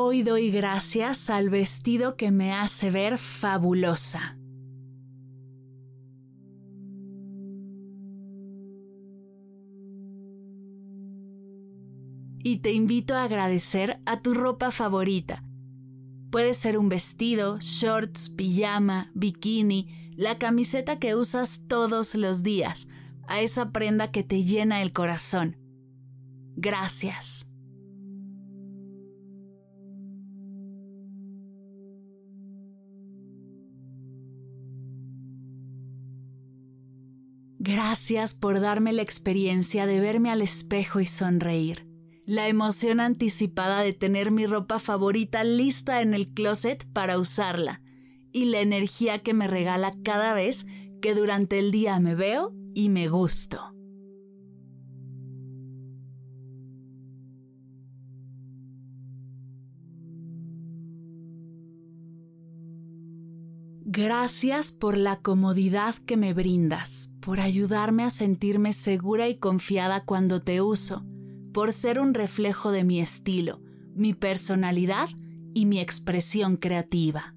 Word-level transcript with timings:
Hoy 0.00 0.22
doy 0.22 0.52
gracias 0.52 1.28
al 1.28 1.50
vestido 1.50 2.14
que 2.14 2.30
me 2.30 2.52
hace 2.52 2.88
ver 2.92 3.18
fabulosa. 3.18 4.38
Y 12.44 12.58
te 12.58 12.72
invito 12.72 13.16
a 13.16 13.24
agradecer 13.24 13.98
a 14.06 14.22
tu 14.22 14.34
ropa 14.34 14.70
favorita. 14.70 15.42
Puede 16.30 16.54
ser 16.54 16.78
un 16.78 16.88
vestido, 16.88 17.58
shorts, 17.58 18.30
pijama, 18.30 19.10
bikini, 19.14 19.88
la 20.14 20.38
camiseta 20.38 21.00
que 21.00 21.16
usas 21.16 21.64
todos 21.66 22.14
los 22.14 22.44
días, 22.44 22.86
a 23.26 23.40
esa 23.40 23.72
prenda 23.72 24.12
que 24.12 24.22
te 24.22 24.44
llena 24.44 24.80
el 24.80 24.92
corazón. 24.92 25.56
Gracias. 26.54 27.47
Gracias 37.70 38.32
por 38.32 38.60
darme 38.60 38.94
la 38.94 39.02
experiencia 39.02 39.84
de 39.84 40.00
verme 40.00 40.30
al 40.30 40.40
espejo 40.40 41.00
y 41.00 41.06
sonreír. 41.06 41.86
La 42.24 42.48
emoción 42.48 42.98
anticipada 42.98 43.82
de 43.82 43.92
tener 43.92 44.30
mi 44.30 44.46
ropa 44.46 44.78
favorita 44.78 45.44
lista 45.44 46.00
en 46.00 46.14
el 46.14 46.28
closet 46.32 46.90
para 46.94 47.18
usarla. 47.18 47.82
Y 48.32 48.46
la 48.46 48.62
energía 48.62 49.18
que 49.18 49.34
me 49.34 49.48
regala 49.48 49.92
cada 50.02 50.32
vez 50.32 50.64
que 51.02 51.14
durante 51.14 51.58
el 51.58 51.70
día 51.70 52.00
me 52.00 52.14
veo 52.14 52.54
y 52.72 52.88
me 52.88 53.10
gusto. 53.10 53.77
Gracias 63.90 64.70
por 64.70 64.98
la 64.98 65.16
comodidad 65.16 65.94
que 65.94 66.18
me 66.18 66.34
brindas, 66.34 67.08
por 67.20 67.40
ayudarme 67.40 68.04
a 68.04 68.10
sentirme 68.10 68.74
segura 68.74 69.28
y 69.28 69.38
confiada 69.38 70.04
cuando 70.04 70.42
te 70.42 70.60
uso, 70.60 71.06
por 71.54 71.72
ser 71.72 71.98
un 71.98 72.12
reflejo 72.12 72.70
de 72.70 72.84
mi 72.84 73.00
estilo, 73.00 73.62
mi 73.94 74.12
personalidad 74.12 75.08
y 75.54 75.64
mi 75.64 75.80
expresión 75.80 76.58
creativa. 76.58 77.34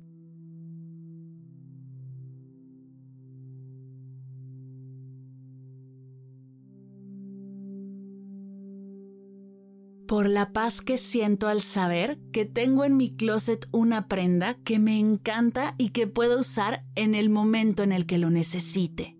Por 10.22 10.30
la 10.30 10.54
paz 10.54 10.82
que 10.82 11.00
siento 11.00 11.48
al 11.48 11.62
saber 11.64 12.20
que 12.32 12.46
tengo 12.46 12.86
en 12.86 12.96
mi 12.96 13.09
closet 13.09 13.68
una 13.72 14.08
prenda 14.08 14.54
que 14.64 14.78
me 14.78 15.00
encanta 15.00 15.74
y 15.80 15.90
que 15.90 16.06
puedo 16.06 16.42
usar 16.42 16.86
en 16.94 17.16
el 17.16 17.32
momento 17.32 17.82
en 17.82 17.92
el 17.92 18.06
que 18.06 18.20
lo 18.20 18.30
necesite. 18.30 19.18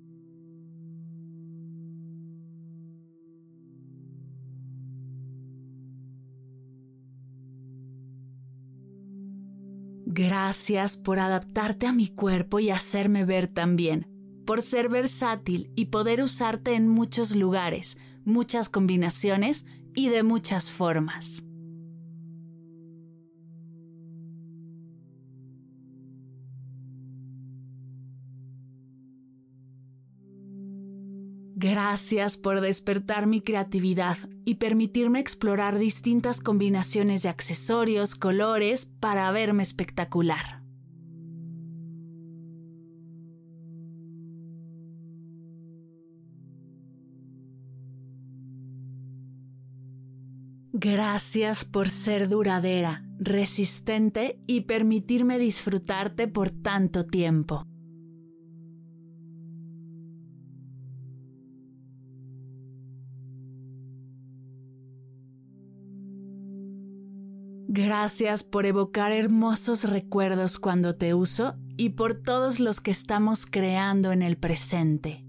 Gracias 10.06 10.98
por 10.98 11.18
adaptarte 11.18 11.88
a 11.88 11.94
mi 11.94 12.10
cuerpo 12.10 12.60
y 12.60 12.70
hacerme 12.70 13.26
ver 13.26 13.48
también, 13.48 14.08
por 14.46 14.62
ser 14.62 14.88
versátil 14.88 15.72
y 15.76 15.86
poder 15.86 16.22
usarte 16.22 16.76
en 16.76 16.88
muchos 16.88 17.36
lugares, 17.36 17.98
muchas 18.24 18.70
combinaciones 18.70 19.66
y 19.94 20.09
de 20.09 20.24
muchas 20.24 20.72
formas. 20.72 21.44
Gracias 31.62 32.38
por 32.38 32.59
despertar 32.59 33.28
mi 33.28 33.41
creatividad 33.41 34.18
y 34.46 34.56
permitirme 34.56 35.19
explorar 35.19 35.78
distintas 35.78 36.41
combinaciones 36.41 37.22
de 37.22 37.29
accesorios, 37.29 38.16
colores 38.16 38.88
para 39.00 39.31
verme 39.31 39.62
espectacular. 39.62 40.61
Gracias 50.74 51.66
por 51.66 51.90
ser 51.90 52.30
duradera, 52.30 53.04
resistente 53.20 54.40
y 54.48 54.62
permitirme 54.62 55.38
disfrutarte 55.38 56.30
por 56.30 56.50
tanto 56.50 57.06
tiempo. 57.06 57.66
Gracias 67.68 68.44
por 68.46 68.66
evocar 68.66 69.12
hermosos 69.12 69.84
recuerdos 69.84 70.58
cuando 70.58 70.96
te 70.96 71.14
uso 71.14 71.56
y 71.76 71.90
por 71.90 72.16
todos 72.16 72.62
los 72.62 72.80
que 72.80 72.92
estamos 72.92 73.46
creando 73.46 74.14
en 74.14 74.22
el 74.22 74.38
presente. 74.38 75.26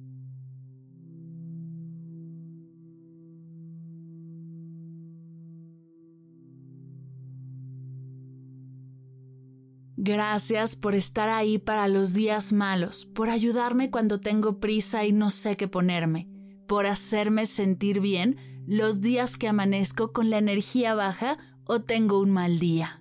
Gracias 10.04 10.74
por 10.74 10.96
estar 10.96 11.28
ahí 11.28 11.60
para 11.60 11.86
los 11.86 12.12
días 12.12 12.52
malos, 12.52 13.06
por 13.06 13.30
ayudarme 13.30 13.88
cuando 13.88 14.18
tengo 14.18 14.58
prisa 14.58 15.04
y 15.04 15.12
no 15.12 15.30
sé 15.30 15.56
qué 15.56 15.68
ponerme, 15.68 16.28
por 16.66 16.86
hacerme 16.86 17.46
sentir 17.46 18.00
bien 18.00 18.36
los 18.66 19.00
días 19.00 19.36
que 19.36 19.46
amanezco 19.46 20.12
con 20.12 20.28
la 20.28 20.38
energía 20.38 20.96
baja 20.96 21.38
o 21.62 21.82
tengo 21.82 22.18
un 22.18 22.32
mal 22.32 22.58
día. 22.58 23.00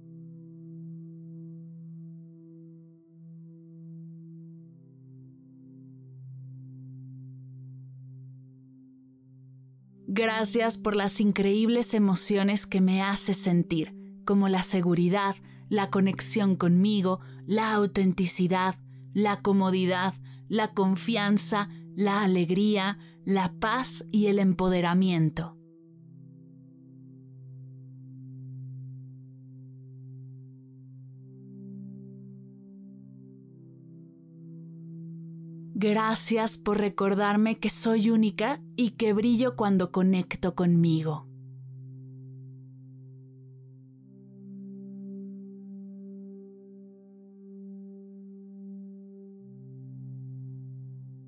Gracias 10.05 10.77
por 10.77 10.95
las 10.95 11.19
increíbles 11.19 11.95
emociones 11.95 12.67
que 12.67 12.79
me 12.79 13.01
hace 13.01 13.33
sentir, 13.33 13.95
como 14.23 14.49
la 14.49 14.61
seguridad, 14.61 15.35
la 15.71 15.89
conexión 15.89 16.57
conmigo, 16.57 17.21
la 17.45 17.73
autenticidad, 17.73 18.75
la 19.13 19.41
comodidad, 19.41 20.13
la 20.49 20.73
confianza, 20.73 21.69
la 21.95 22.23
alegría, 22.23 22.99
la 23.23 23.53
paz 23.53 24.05
y 24.11 24.25
el 24.25 24.39
empoderamiento. 24.39 25.57
Gracias 35.73 36.57
por 36.57 36.79
recordarme 36.79 37.55
que 37.55 37.69
soy 37.69 38.09
única 38.09 38.61
y 38.75 38.91
que 38.91 39.13
brillo 39.13 39.55
cuando 39.55 39.93
conecto 39.93 40.53
conmigo. 40.53 41.30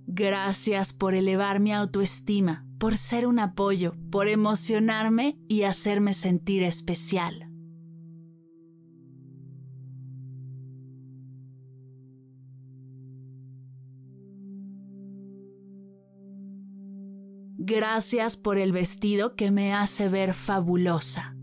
Gracias 0.05 0.93
por 0.93 1.15
elevar 1.15 1.59
mi 1.59 1.71
autoestima, 1.73 2.67
por 2.77 2.97
ser 2.97 3.25
un 3.25 3.39
apoyo, 3.39 3.95
por 4.11 4.27
emocionarme 4.27 5.37
y 5.47 5.63
hacerme 5.63 6.13
sentir 6.13 6.63
especial. 6.63 7.49
Gracias 17.65 18.35
por 18.35 18.57
el 18.57 18.73
vestido 18.73 19.37
que 19.37 19.49
me 19.49 19.73
hace 19.73 20.09
ver 20.09 20.33
fabulosa. 20.33 21.33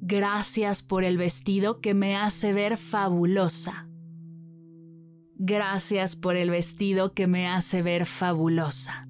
Gracias 0.00 0.82
por 0.82 1.02
el 1.02 1.18
vestido 1.18 1.80
que 1.80 1.94
me 1.94 2.16
hace 2.16 2.52
ver 2.52 2.76
fabulosa. 2.76 3.89
Gracias 5.42 6.16
por 6.16 6.36
el 6.36 6.50
vestido 6.50 7.14
que 7.14 7.26
me 7.26 7.48
hace 7.48 7.80
ver 7.80 8.04
fabulosa. 8.04 9.09